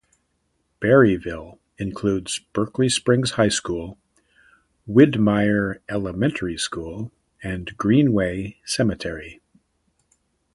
Berryville 0.79 1.59
includes 1.77 2.39
Berkeley 2.53 2.89
Springs 2.89 3.33
High 3.33 3.49
School, 3.49 3.99
Widmyer 4.89 5.81
Elementary 5.87 6.57
School, 6.57 7.11
and 7.43 7.77
Greenway 7.77 8.57
Cemetery. 8.65 9.41